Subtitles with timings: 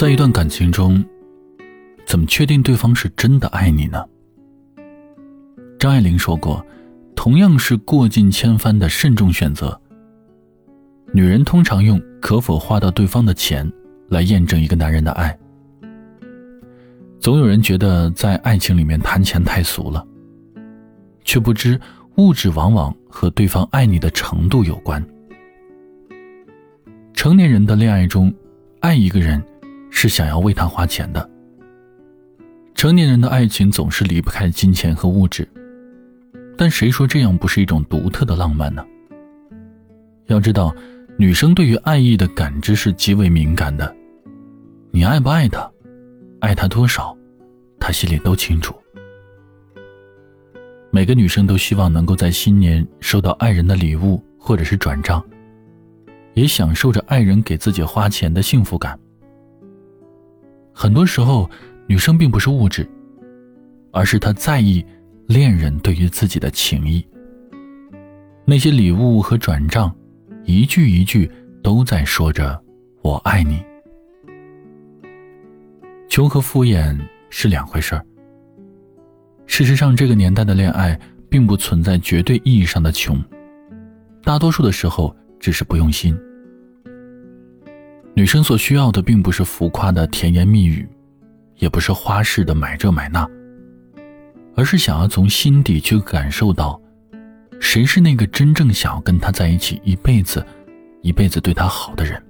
[0.00, 1.04] 在一段感情中，
[2.06, 4.02] 怎么确定对方是真的爱你呢？
[5.78, 6.64] 张爱玲说过
[7.14, 9.78] ：“同样是过尽千帆的慎重选择，
[11.12, 13.70] 女人通常用可否花到对方的钱
[14.08, 15.38] 来验证一个男人的爱。
[17.20, 20.02] 总有人觉得在爱情里面谈钱太俗了，
[21.26, 21.78] 却不知
[22.16, 25.06] 物质往往和对方爱你的程度有关。
[27.12, 28.34] 成年人的恋爱中，
[28.80, 29.38] 爱一个人。”
[29.90, 31.28] 是想要为他花钱的。
[32.74, 35.46] 成年人的爱情总是离不开金钱和物质，
[36.56, 38.82] 但谁说这样不是一种独特的浪漫呢？
[40.26, 40.74] 要知道，
[41.18, 43.94] 女生对于爱意的感知是极为敏感的。
[44.92, 45.70] 你爱不爱他，
[46.40, 47.14] 爱他多少，
[47.78, 48.74] 她心里都清楚。
[50.90, 55.24] 每个女生都希望能够在新年收到爱人的礼物或者是转账，
[56.34, 58.98] 也享受着爱人给自己花钱的幸福感。
[60.82, 61.46] 很多时候，
[61.86, 62.88] 女生并不是物质，
[63.92, 64.82] 而是她在意
[65.26, 67.06] 恋人对于自己的情谊。
[68.46, 69.94] 那些礼物和转账，
[70.42, 71.30] 一句一句
[71.62, 72.58] 都在说着
[73.04, 73.62] “我爱你”。
[76.08, 78.02] 穷和敷衍是两回事儿。
[79.44, 83.22] 事实上，这个年代的恋爱并不存在绝对意义上的穷，
[84.22, 86.18] 大多数的时候只是不用心。
[88.14, 90.86] 女生所需要的并不是浮夸的甜言蜜语，
[91.56, 93.26] 也不是花式的买这买那，
[94.54, 96.78] 而是想要从心底去感受到，
[97.60, 100.44] 谁是那个真正想要跟他在一起一辈子、
[101.00, 102.22] 一辈子对他好的人。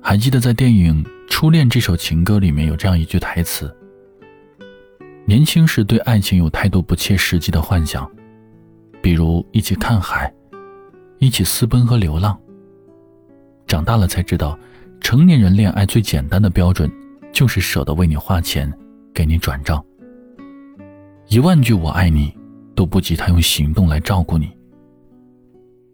[0.00, 3.74] 还记得在电影《初恋》这首情歌里面有这样一句台词
[5.26, 8.08] ：“年轻时对爱情有太多不切实际的幻想，
[9.00, 10.32] 比如一起看海，
[11.18, 12.38] 一起私奔和流浪。”
[13.72, 14.58] 长大了才知道，
[15.00, 16.92] 成年人恋爱最简单的标准，
[17.32, 18.70] 就是舍得为你花钱，
[19.14, 19.82] 给你转账。
[21.28, 22.36] 一万句我爱你，
[22.74, 24.50] 都不及他用行动来照顾你。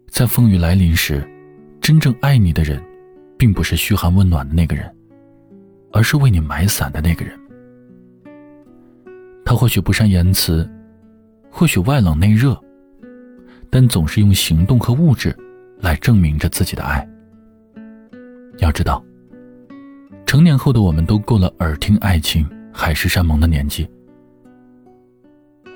[0.09, 1.25] 在风雨来临时，
[1.79, 2.83] 真正爱你的人，
[3.37, 4.93] 并不是嘘寒问暖的那个人，
[5.93, 7.39] 而是为你买伞的那个人。
[9.45, 10.69] 他或许不善言辞，
[11.49, 12.61] 或许外冷内热，
[13.69, 15.33] 但总是用行动和物质，
[15.79, 17.07] 来证明着自己的爱。
[18.59, 19.03] 要知道，
[20.25, 23.89] 成年后的我们都过了耳听爱情、海誓山盟的年纪。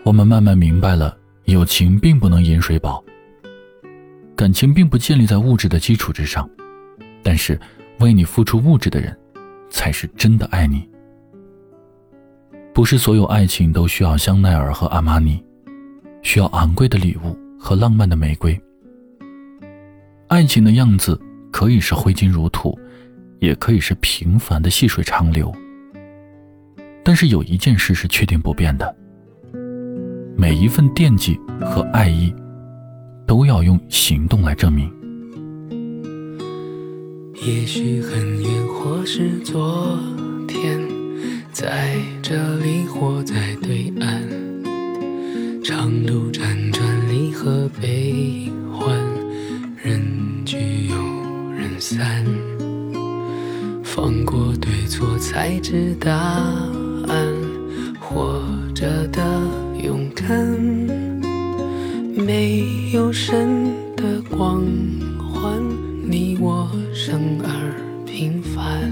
[0.04, 3.04] 我们慢慢明白了，友情并不能饮水饱，
[4.36, 6.48] 感情并不建立在物质的基础之上。
[7.24, 7.58] 但是，
[8.00, 9.18] 为你付出物质的人，
[9.70, 10.86] 才是真的爱你。
[12.74, 15.42] 不是所有爱情都需要香奈儿和阿玛尼，
[16.22, 18.60] 需要昂贵的礼物和浪漫的玫瑰。
[20.28, 21.18] 爱情的样子。
[21.54, 22.78] 可以是挥金如土，
[23.40, 25.54] 也可以是平凡的细水长流。
[27.04, 28.96] 但是有一件事是确定不变的：
[30.36, 32.34] 每一份惦记和爱意，
[33.28, 34.92] 都要用行动来证明。
[37.36, 40.00] 也许很远，或是昨
[40.48, 40.82] 天，
[41.52, 48.43] 在这里或在对岸，长路辗转，离合悲
[54.04, 56.12] 放过对错，才知答
[57.08, 57.34] 案。
[58.02, 58.44] 活
[58.76, 59.24] 着的
[59.82, 60.28] 勇敢，
[62.14, 64.62] 没有神的光
[65.18, 65.58] 环，
[66.06, 67.48] 你我生而
[68.06, 68.92] 平凡，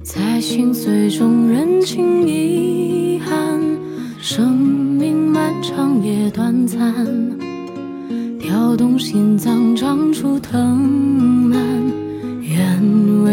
[0.00, 3.60] 在心碎中认清遗憾。
[4.20, 6.94] 生命漫长也短暂。
[8.38, 10.78] 跳动心脏，长出藤
[11.50, 11.75] 蔓，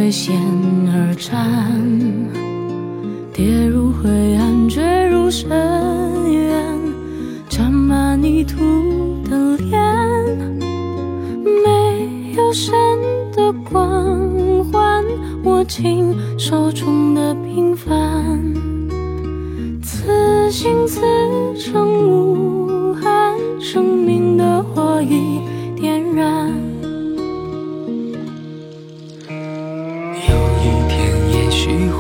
[0.03, 0.35] 为险
[0.93, 1.49] 而战。
[3.31, 5.49] 跌入灰暗，坠入深
[6.29, 6.51] 渊，
[7.47, 8.57] 沾满泥土
[9.23, 9.79] 的脸，
[11.63, 12.73] 没有神
[13.33, 14.29] 的光
[14.65, 15.05] 环，
[15.45, 18.53] 握紧手中的平凡，
[19.81, 20.99] 此心此
[21.55, 24.61] 生无憾，生命的。
[24.61, 25.39] 火已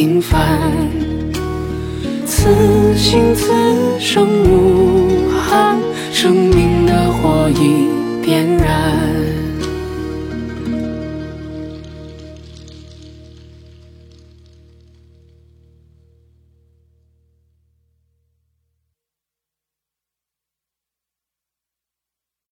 [0.00, 0.58] 平凡，
[2.24, 2.48] 此
[2.96, 3.52] 心此
[3.98, 5.76] 生无憾，
[6.10, 7.90] 生命的火已
[8.24, 8.59] 点燃。